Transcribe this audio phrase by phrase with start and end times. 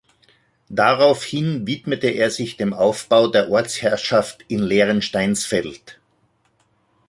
[0.71, 5.99] Daraufhin widmete er sich dem Ausbau der Ortsherrschaft in Lehrensteinsfeld.